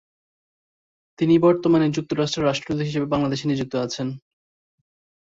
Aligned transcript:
তিনি 1.19 1.35
বর্তমানে 1.39 1.87
যুক্তরাষ্ট্রের 1.95 2.47
রাষ্ট্রদূত 2.47 2.85
হিসেবে 2.87 3.07
বাংলাদেশে 3.13 3.45
নিযুক্ত 3.47 3.73
আছেন। 3.85 4.07